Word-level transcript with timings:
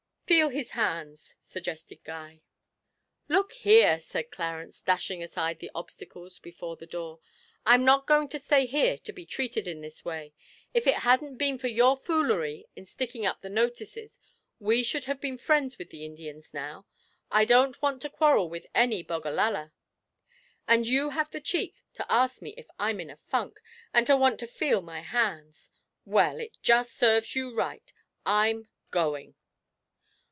'Feel 0.31 0.47
his 0.47 0.71
hands,' 0.71 1.35
suggested 1.41 2.01
Guy. 2.05 2.41
'Look 3.27 3.51
here,' 3.51 3.99
said 3.99 4.31
Clarence, 4.31 4.81
dashing 4.81 5.21
aside 5.21 5.59
the 5.59 5.69
obstacles 5.75 6.39
before 6.39 6.77
the 6.77 6.85
door, 6.85 7.19
'I'm 7.65 7.83
not 7.83 8.07
going 8.07 8.29
to 8.29 8.39
stay 8.39 8.65
here 8.65 8.97
to 8.99 9.11
be 9.11 9.25
treated 9.25 9.67
in 9.67 9.81
this 9.81 10.05
way. 10.05 10.33
If 10.73 10.87
it 10.87 10.99
hadn't 11.03 11.35
been 11.35 11.57
for 11.57 11.67
your 11.67 11.97
foolery 11.97 12.65
in 12.77 12.85
sticking 12.85 13.25
up 13.25 13.41
the 13.41 13.49
notices 13.49 14.21
we 14.57 14.83
should 14.83 15.03
have 15.03 15.19
been 15.19 15.37
friends 15.37 15.77
with 15.77 15.89
the 15.89 16.05
Indians 16.05 16.53
now. 16.53 16.87
I 17.29 17.43
don't 17.43 17.81
want 17.81 18.01
to 18.03 18.09
quarrel 18.09 18.47
with 18.47 18.67
any 18.73 19.03
Bogallala. 19.03 19.73
And 20.65 20.87
you 20.87 21.09
have 21.09 21.29
the 21.31 21.41
cheek 21.41 21.83
to 21.95 22.09
ask 22.09 22.41
me 22.41 22.53
if 22.55 22.67
I'm 22.79 23.01
in 23.01 23.09
a 23.09 23.17
funk, 23.27 23.59
and 23.93 24.07
to 24.07 24.15
want 24.15 24.39
to 24.39 24.47
feel 24.47 24.81
my 24.81 25.01
hands. 25.01 25.71
Well, 26.05 26.39
it 26.39 26.55
just 26.61 26.93
serves 26.93 27.35
you 27.35 27.53
right 27.53 27.91
I'm 28.25 28.69
going.' 28.91 29.35